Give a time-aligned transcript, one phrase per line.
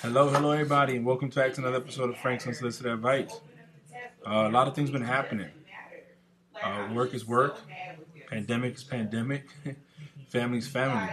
[0.00, 3.40] Hello, hello, everybody, and welcome back to another episode of Frank's Unsolicited Advice.
[4.26, 5.50] Uh, a lot of things been happening.
[6.62, 7.58] Uh, work is work,
[8.28, 9.46] pandemic is pandemic,
[10.28, 11.12] family is family.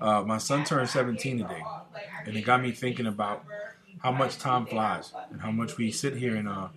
[0.00, 1.62] Uh, my son turned 17 today,
[2.26, 3.44] and it got me thinking about
[4.02, 6.68] how much time flies and how much we sit here and uh,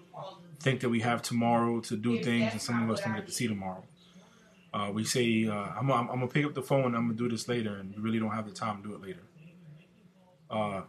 [0.59, 3.33] think that we have tomorrow to do things, and some of us don't get to
[3.33, 3.83] see tomorrow.
[4.73, 7.29] Uh, we say, uh, I'm, I'm, I'm, gonna pick up the phone I'm gonna do
[7.29, 9.21] this later, and we really don't have the time to do it later.
[10.53, 10.81] Uh,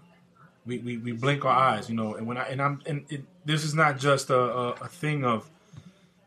[0.67, 3.25] we, we, we blink our eyes, you know, and when I and I'm and it,
[3.45, 5.51] this is not just a, a, a, thing of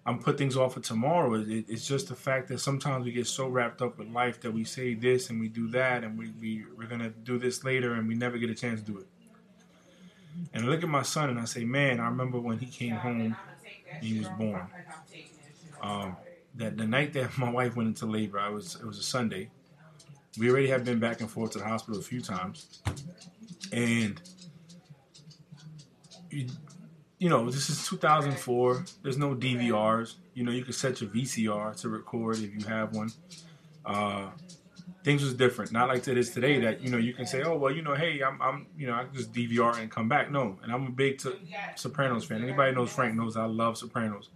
[0.06, 1.36] I'm put things off for tomorrow.
[1.36, 4.52] It, it's just the fact that sometimes we get so wrapped up with life that
[4.52, 7.94] we say this and we do that, and we, we we're gonna do this later,
[7.94, 9.08] and we never get a chance to do it.
[10.54, 12.96] And I look at my son and I say, man, I remember when he came
[12.96, 13.36] home,
[14.02, 14.68] he was born.
[15.82, 16.16] Um,
[16.56, 19.50] that the night that my wife went into labor, I was it was a Sunday.
[20.38, 22.82] We already had been back and forth to the hospital a few times,
[23.72, 24.22] and
[26.30, 26.48] you,
[27.20, 28.86] you know this is 2004.
[29.04, 30.16] There's no DVRs.
[30.34, 33.12] You know you can set your VCR to record if you have one.
[33.86, 34.30] Uh,
[35.04, 35.72] things was different.
[35.72, 37.96] Not like it is today that you know you can say, oh well, you know,
[37.96, 40.30] hey, I'm, I'm you know, I just DVR and come back.
[40.30, 41.32] No, and I'm a big t-
[41.76, 42.44] Sopranos fan.
[42.44, 44.30] Anybody knows Frank knows I love Sopranos.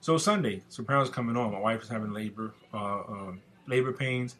[0.00, 1.52] So Sunday, Sopranos coming on.
[1.52, 3.32] My wife is having labor, uh, uh,
[3.66, 4.36] labor pains.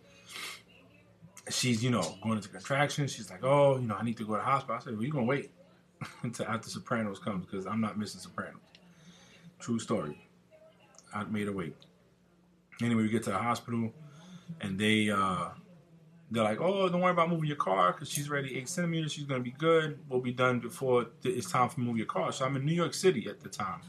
[1.49, 3.13] She's, you know, going into contractions.
[3.13, 4.77] She's like, oh, you know, I need to go to the hospital.
[4.77, 5.51] I said, well, you're gonna wait
[6.23, 8.61] until after Sopranos comes because I'm not missing Sopranos.
[9.59, 10.21] True story.
[11.13, 11.75] I made her wait.
[12.83, 13.93] Anyway, we get to the hospital,
[14.61, 15.49] and they uh,
[16.31, 19.13] they're like, oh, don't worry about moving your car because she's already eight centimeters.
[19.13, 19.99] She's gonna be good.
[20.09, 22.33] We'll be done before it's time for move your car.
[22.33, 23.81] So I'm in New York City at the time.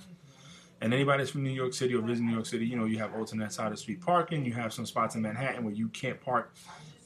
[0.81, 2.97] And anybody that's from New York City or visiting New York City, you know, you
[2.97, 4.43] have alternate side of street parking.
[4.43, 6.55] You have some spots in Manhattan where you can't park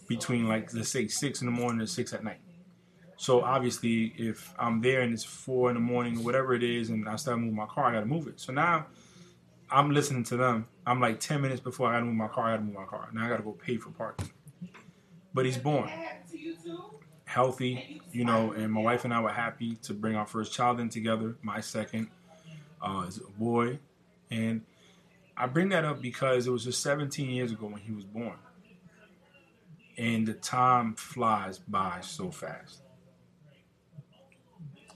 [0.08, 2.40] between like let's say six in the morning or six at night.
[3.18, 6.90] So obviously, if I'm there and it's four in the morning or whatever it is,
[6.90, 8.40] and I start moving my car, I got to move it.
[8.40, 8.88] So now
[9.72, 10.68] I'm listening to them.
[10.86, 12.48] I'm like 10 minutes before I got to move my car.
[12.48, 13.08] I got to move my car.
[13.14, 14.30] Now I got to go pay for parking.
[15.34, 15.90] But he's born
[17.26, 20.80] healthy, you know, and my wife and I were happy to bring our first child
[20.80, 21.36] in together.
[21.42, 22.08] My second
[22.82, 23.80] uh, is a boy,
[24.32, 24.62] and
[25.36, 28.38] I bring that up because it was just 17 years ago when he was born,
[29.98, 32.82] and the time flies by so fast.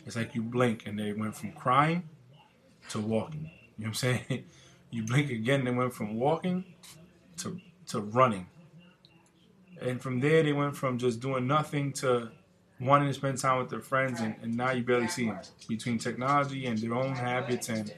[0.06, 2.10] It's like you blink and they went from crying
[2.90, 3.52] to walking.
[3.78, 4.46] You know what I'm saying?
[4.92, 6.66] You blink again, they went from walking
[7.38, 8.48] to to running.
[9.80, 12.32] And from there they went from just doing nothing to
[12.80, 15.98] wanting to spend time with their friends, and, and now you barely see them between
[15.98, 17.94] technology and their own habits and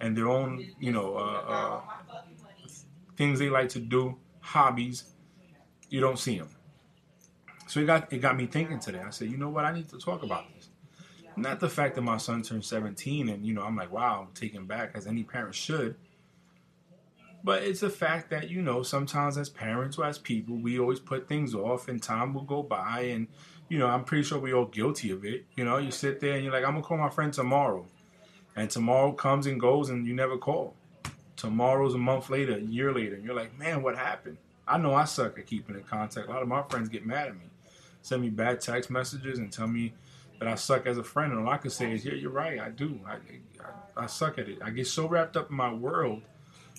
[0.00, 1.80] and their own, you know, uh, uh,
[3.16, 5.04] things they like to do, hobbies.
[5.90, 6.48] You don't see them.
[7.66, 9.00] So it got it got me thinking today.
[9.06, 9.66] I said, you know what?
[9.66, 10.70] I need to talk about this.
[11.36, 14.34] Not the fact that my son turned 17 and you know I'm like, wow, I'm
[14.34, 15.96] taken back as any parent should.
[17.42, 21.00] But it's a fact that, you know, sometimes as parents or as people, we always
[21.00, 23.28] put things off and time will go by and
[23.70, 25.46] you know, I'm pretty sure we're all guilty of it.
[25.56, 27.86] You know, you sit there and you're like, I'm gonna call my friend tomorrow,
[28.56, 30.74] and tomorrow comes and goes, and you never call.
[31.36, 34.36] Tomorrow's a month later, a year later, and you're like, man, what happened?
[34.70, 36.28] I know I suck at keeping in contact.
[36.28, 37.50] A lot of my friends get mad at me,
[38.02, 39.92] send me bad text messages, and tell me
[40.38, 41.32] that I suck as a friend.
[41.32, 43.00] And all I can say is, yeah, you're right, I do.
[43.06, 44.58] I, I, I suck at it.
[44.62, 46.22] I get so wrapped up in my world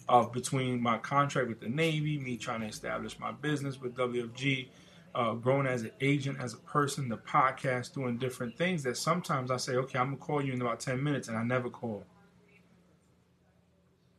[0.07, 4.67] of between my contract with the Navy, me trying to establish my business with WFG
[5.13, 9.51] uh, growing as an agent, as a person, the podcast, doing different things that sometimes
[9.51, 12.05] I say, okay, I'm gonna call you in about 10 minutes, and I never call.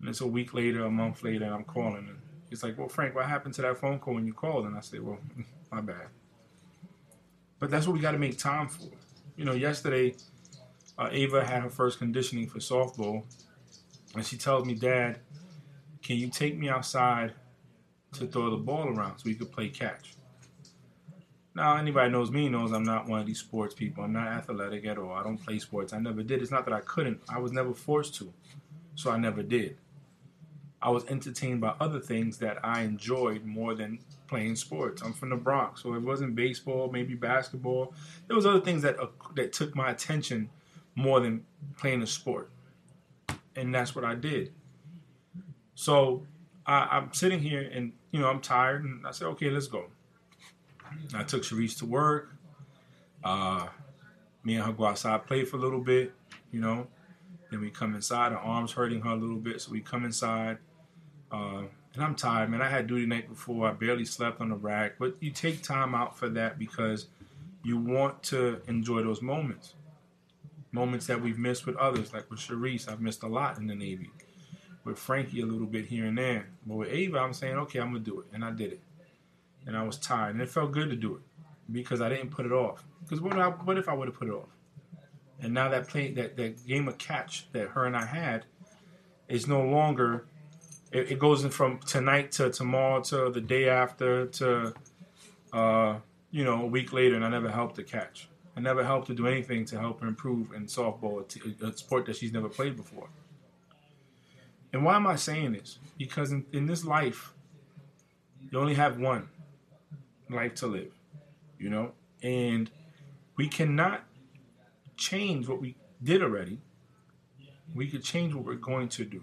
[0.01, 2.09] And it's a week later, a month later, and I'm calling.
[2.09, 2.19] And
[2.53, 4.67] he's like, well, Frank, what happened to that phone call when you called?
[4.67, 5.19] And I say, well,
[5.73, 6.09] my bad.
[7.59, 8.89] But that's what we got to make time for.
[9.37, 10.17] You know, yesterday,
[10.99, 13.25] uh, Ava had her first conditioning for softball,
[14.15, 15.21] and she tells me, Dad,
[16.03, 17.33] can you take me outside
[18.15, 20.15] to throw the ball around so we could play catch?
[21.55, 24.05] Now, anybody knows me knows I'm not one of these sports people.
[24.05, 25.13] I'm not athletic at all.
[25.13, 25.95] I don't play sports.
[25.95, 26.43] I never did.
[26.43, 27.23] It's not that I couldn't.
[27.31, 28.33] I was never forced to,
[28.95, 29.79] so I never did.
[30.83, 35.01] I was entertained by other things that I enjoyed more than playing sports.
[35.03, 37.95] I'm from the Bronx, so it wasn't baseball, maybe basketball.
[38.27, 39.07] There was other things that uh,
[39.37, 40.51] that took my attention
[40.95, 41.45] more than
[41.79, 42.51] playing a sport,
[43.55, 44.53] and that's what I did.
[45.75, 46.27] So
[46.67, 49.87] I, I'm sitting here, and you know, I'm tired, and I said, okay, let's go.
[51.15, 52.35] I took Sharice to work.
[53.25, 53.69] Uh,
[54.45, 56.13] me and her go outside, play for a little bit,
[56.51, 56.89] you know.
[57.51, 58.33] Then we come inside.
[58.33, 60.59] Her arm's hurting her a little bit, so we come inside.
[61.33, 61.63] Uh,
[61.95, 62.63] and I'm tired, man.
[62.63, 63.69] I had duty night before.
[63.69, 64.95] I barely slept on the rack.
[64.99, 67.07] But you take time out for that because
[67.65, 69.75] you want to enjoy those moments.
[70.73, 73.75] Moments that we've missed with others, like with Sharice, I've missed a lot in the
[73.75, 74.11] Navy.
[74.85, 76.49] With Frankie, a little bit here and there.
[76.67, 78.27] But with Ava, I'm saying, okay, I'm going to do it.
[78.33, 78.81] And I did it.
[79.67, 80.35] And I was tired.
[80.35, 81.23] And it felt good to do it
[81.71, 82.85] because I didn't put it off.
[83.03, 84.49] Because what, what if I would have put it off?
[85.41, 88.47] And now that play, that, that game of catch that her and I had
[89.29, 90.27] is no longer.
[90.93, 94.75] It, it goes in from tonight to tomorrow to the day after to,
[95.53, 95.97] uh,
[96.31, 98.29] you know, a week later, and I never helped her catch.
[98.57, 101.25] I never helped her do anything to help her improve in softball,
[101.63, 103.09] a sport that she's never played before.
[104.73, 105.79] And why am I saying this?
[105.97, 107.33] Because in, in this life,
[108.51, 109.29] you only have one
[110.29, 110.93] life to live,
[111.59, 111.93] you know,
[112.23, 112.71] and
[113.37, 114.05] we cannot
[114.97, 116.59] change what we did already.
[117.75, 119.23] We could change what we're going to do.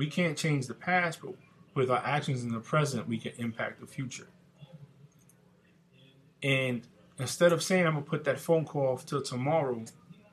[0.00, 1.34] We can't change the past, but
[1.74, 4.28] with our actions in the present, we can impact the future.
[6.42, 6.80] And
[7.18, 9.84] instead of saying I'm gonna put that phone call off till tomorrow,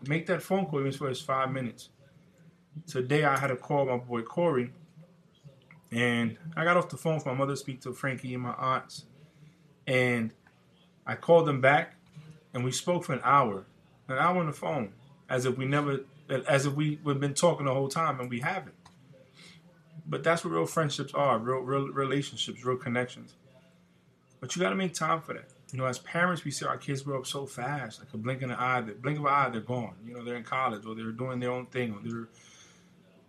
[0.08, 1.90] make that phone call even for it's five minutes.
[2.88, 4.72] Today I had to call my boy Corey,
[5.92, 8.54] and I got off the phone for my mother to speak to Frankie and my
[8.54, 9.04] aunts,
[9.86, 10.32] and
[11.06, 11.96] I called them back,
[12.54, 13.66] and we spoke for an hour,
[14.08, 14.94] an hour on the phone,
[15.30, 18.40] as if we never, as if we we've been talking the whole time, and we
[18.40, 18.77] haven't.
[20.10, 23.36] But that's what real friendships are, real, real relationships, real connections.
[24.40, 25.50] But you got to make time for that.
[25.72, 28.42] You know, as parents, we see our kids grow up so fast, like a blink
[28.42, 28.82] of an eye.
[28.82, 29.96] The blink of an eye, they're gone.
[30.06, 32.30] You know, they're in college or they're doing their own thing or they're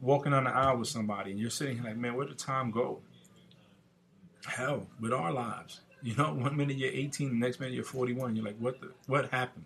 [0.01, 2.71] walking on the aisle with somebody, and you're sitting here like, man, where did time
[2.71, 3.01] go?
[4.47, 5.81] Hell, with our lives.
[6.03, 8.37] You know, one minute you're 18, the next minute you're 41.
[8.37, 9.65] You're like, what the, what happened?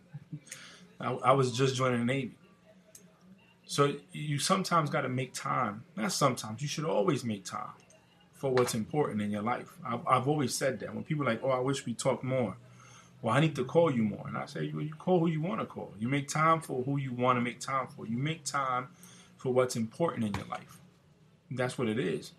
[0.99, 2.35] I, I was just joining the Navy.
[3.73, 5.85] So you sometimes got to make time.
[5.97, 6.61] Not sometimes.
[6.61, 7.71] You should always make time
[8.35, 9.73] for what's important in your life.
[9.83, 10.95] I've, I've always said that.
[10.95, 12.55] When people are like, oh, I wish we talked more.
[13.23, 14.27] Well, I need to call you more.
[14.29, 15.95] And I say, well, you call who you want to call.
[15.99, 18.07] You make time for who you want to make time for.
[18.07, 18.89] You make time
[19.39, 20.79] for what's important in your life.
[21.51, 22.33] That's what it is.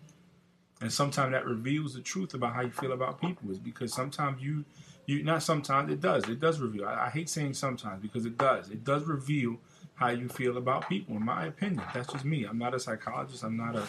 [0.80, 4.40] And sometimes that reveals the truth about how you feel about people is because sometimes
[4.40, 4.64] you,
[5.06, 6.28] you not sometimes it does.
[6.28, 6.86] It does reveal.
[6.86, 8.70] I, I hate saying sometimes because it does.
[8.70, 9.58] It does reveal
[9.94, 11.16] how you feel about people.
[11.16, 12.44] In my opinion, that's just me.
[12.44, 13.44] I'm not a psychologist.
[13.44, 13.86] I'm not a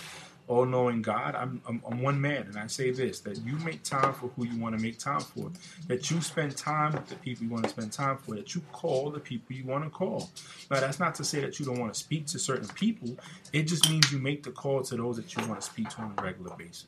[0.47, 1.35] all knowing God.
[1.35, 4.45] I'm, I'm, I'm, one man, and I say this that you make time for who
[4.45, 5.51] you want to make time for,
[5.87, 8.61] that you spend time with the people you want to spend time for, that you
[8.71, 10.29] call the people you want to call.
[10.69, 13.17] Now, that's not to say that you don't want to speak to certain people,
[13.53, 16.01] it just means you make the call to those that you want to speak to
[16.01, 16.85] on a regular basis.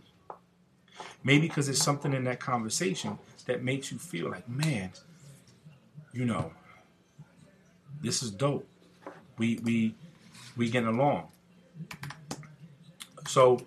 [1.24, 4.92] Maybe because there's something in that conversation that makes you feel like, man,
[6.14, 6.52] you know,
[8.02, 8.68] this is dope.
[9.38, 9.96] We we
[10.56, 11.30] we get along
[13.28, 13.60] so,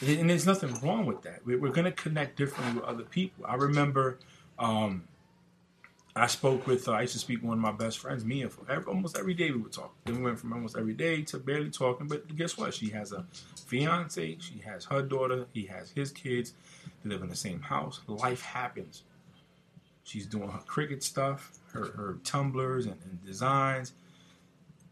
[0.00, 1.44] and there's nothing wrong with that.
[1.44, 3.44] We're going to connect differently with other people.
[3.46, 4.18] I remember
[4.58, 5.04] um,
[6.16, 8.48] I spoke with, uh, I used to speak with one of my best friends, Mia,
[8.48, 9.94] for every, almost every day we would talk.
[10.04, 12.08] Then we went from almost every day to barely talking.
[12.08, 12.74] But guess what?
[12.74, 13.24] She has a
[13.66, 16.54] fiance, she has her daughter, he has his kids.
[17.04, 18.00] They live in the same house.
[18.06, 19.02] Life happens.
[20.04, 23.92] She's doing her Cricut stuff, her, her tumblers and, and designs.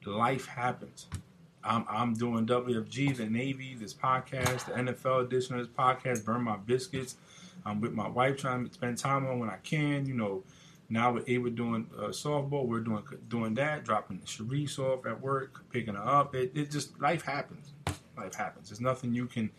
[0.06, 1.06] Life happens.
[1.64, 6.42] I'm, I'm doing WFG, the Navy, this podcast, the NFL edition of this podcast, Burn
[6.42, 7.16] My Biscuits.
[7.64, 10.06] I'm with my wife trying to spend time on when I can.
[10.06, 10.44] You know,
[10.88, 15.20] now with Ava doing uh, softball, we're doing doing that, dropping the Sharice off at
[15.20, 16.34] work, picking her up.
[16.36, 17.72] It, it just, life happens.
[18.16, 18.68] Life happens.
[18.68, 19.50] There's nothing you can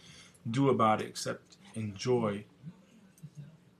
[0.49, 2.45] do about it except enjoy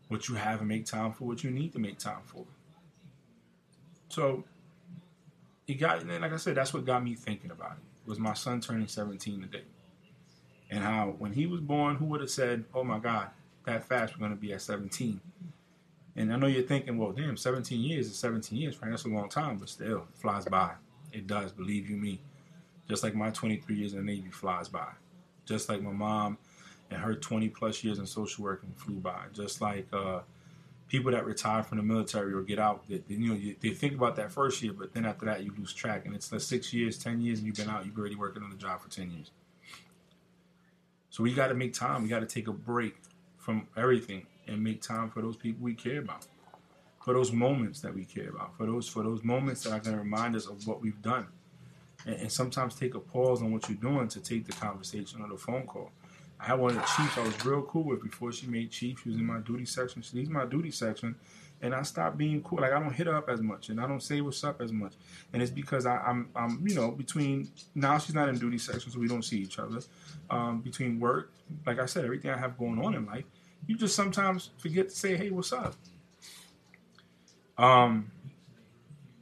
[0.10, 2.46] what you have and make time for what you need to make time for.
[4.10, 4.44] So,
[5.68, 8.62] it got, like I said, that's what got me thinking about it was my son
[8.62, 9.64] turning 17 today.
[10.70, 13.30] And how when he was born, who would have said, oh my God,
[13.66, 15.20] that fast we're going to be at 17?
[16.16, 18.90] And I know you're thinking, well, damn, 17 years is 17 years, right?
[18.90, 20.72] That's a long time, but still, it flies by.
[21.14, 22.20] It does, believe you me.
[22.90, 24.88] Just like my 23 years in the Navy flies by.
[25.46, 26.38] Just like my mom
[26.90, 29.26] and her 20 plus years in social work and flew by.
[29.34, 30.22] Just like uh,
[30.88, 33.94] people that retire from the military or get out, they, you know, you, they think
[33.94, 36.74] about that first year, but then after that you lose track, and it's like six
[36.74, 39.12] years, ten years, and you've been out, you've already working on the job for ten
[39.12, 39.32] years.
[41.10, 42.04] So we got to make time.
[42.04, 42.96] We got to take a break
[43.38, 46.26] from everything and make time for those people we care about,
[47.04, 49.96] for those moments that we care about, for those for those moments that are going
[49.96, 51.28] to remind us of what we've done,
[52.06, 55.28] and, and sometimes take a pause on what you're doing to take the conversation or
[55.28, 55.92] the phone call
[56.40, 59.02] I had one of the chiefs I was real cool with before she made chief.
[59.02, 60.02] She was in my duty section.
[60.02, 61.16] She leaves my duty section,
[61.62, 62.60] and I stopped being cool.
[62.60, 64.72] Like I don't hit her up as much, and I don't say what's up as
[64.72, 64.94] much.
[65.34, 68.60] And it's because I, am I'm, I'm, you know, between now she's not in duty
[68.60, 69.80] section, so we don't see each other.
[70.30, 71.32] Um, between work,
[71.66, 73.26] like I said, everything I have going on in life,
[73.66, 75.76] you just sometimes forget to say, "Hey, what's up?"
[77.58, 78.12] Um,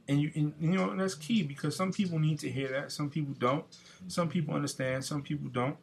[0.08, 2.92] and you, and, you know, that's key because some people need to hear that.
[2.92, 3.64] Some people don't.
[4.08, 5.04] Some people understand.
[5.04, 5.76] Some people don't.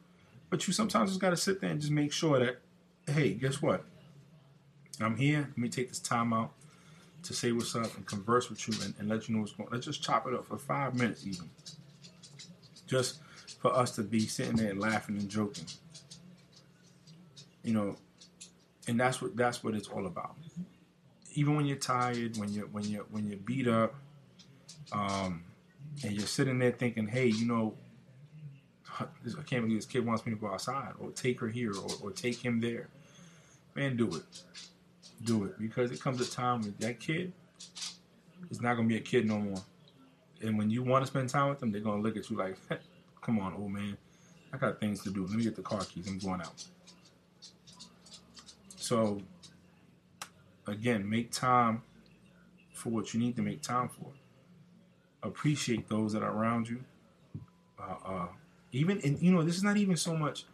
[0.54, 2.58] But you sometimes just got to sit there and just make sure that,
[3.12, 3.84] hey, guess what?
[5.00, 5.48] I'm here.
[5.48, 6.52] Let me take this time out
[7.24, 9.66] to say what's up and converse with you and, and let you know what's going.
[9.66, 9.74] on.
[9.74, 11.50] Let's just chop it up for five minutes, even.
[12.86, 13.18] Just
[13.58, 15.66] for us to be sitting there laughing and joking.
[17.64, 17.96] You know,
[18.86, 20.36] and that's what that's what it's all about.
[21.34, 23.92] Even when you're tired, when you're when you're when you're beat up,
[24.92, 25.42] um,
[26.04, 27.74] and you're sitting there thinking, hey, you know,
[29.00, 31.88] I can't believe this kid wants me to go outside, or take her here, or,
[32.02, 32.88] or take him there.
[33.74, 34.22] Man, do it,
[35.24, 37.32] do it, because it comes a time when that kid
[38.50, 39.62] is not gonna be a kid no more.
[40.42, 42.56] And when you want to spend time with them, they're gonna look at you like,
[43.20, 43.96] "Come on, old man,
[44.52, 45.26] I got things to do.
[45.26, 46.06] Let me get the car keys.
[46.06, 46.64] I'm going out."
[48.76, 49.22] So,
[50.66, 51.82] again, make time
[52.74, 54.12] for what you need to make time for.
[55.22, 56.84] Appreciate those that are around you.
[57.78, 58.28] Uh, uh,
[58.74, 60.44] even, and you know, this is not even so much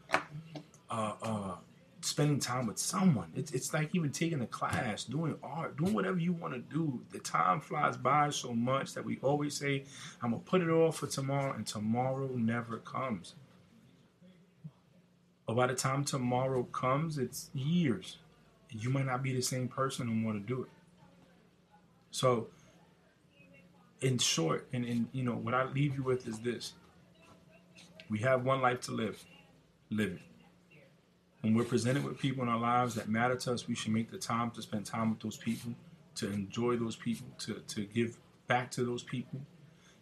[0.90, 1.54] uh, uh,
[2.02, 3.30] spending time with someone.
[3.34, 7.00] It's, it's like even taking a class, doing art, doing whatever you want to do.
[7.10, 9.84] The time flies by so much that we always say,
[10.22, 13.34] I'm to put it off for tomorrow, and tomorrow never comes.
[15.46, 18.18] But by the time tomorrow comes, it's years.
[18.70, 20.68] You might not be the same person and want to do it.
[22.12, 22.48] So,
[24.00, 26.74] in short, and, and you know, what I leave you with is this.
[28.10, 29.24] We have one life to live.
[29.88, 30.20] Live it.
[31.40, 34.10] When we're presented with people in our lives that matter to us, we should make
[34.10, 35.72] the time to spend time with those people,
[36.16, 39.40] to enjoy those people, to, to give back to those people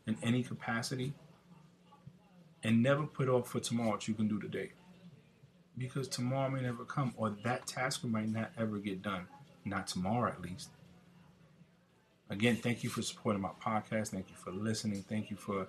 [0.06, 1.12] in any capacity,
[2.64, 4.72] and never put off for tomorrow what you can do today
[5.78, 9.26] because tomorrow may never come, or that task might not ever get done.
[9.64, 10.70] Not tomorrow, at least.
[12.30, 14.08] Again, thank you for supporting my podcast.
[14.08, 15.04] Thank you for listening.
[15.08, 15.68] Thank you for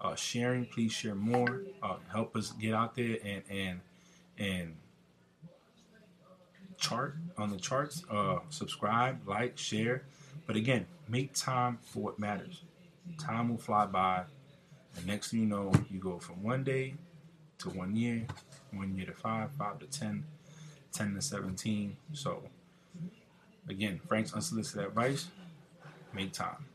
[0.00, 0.66] uh, sharing.
[0.66, 1.62] Please share more.
[1.82, 3.80] Uh, help us get out there and and
[4.38, 4.76] and
[6.78, 8.04] chart on the charts.
[8.10, 10.04] Uh, subscribe, like, share.
[10.46, 12.62] But again, make time for what matters.
[13.18, 14.24] Time will fly by,
[14.96, 16.94] and next thing you know, you go from one day
[17.58, 18.26] to one year,
[18.72, 20.24] one year to five, five to ten,
[20.92, 21.96] ten to 17.
[22.12, 22.42] So,
[23.68, 25.28] again, Frank's unsolicited advice
[26.14, 26.67] make time.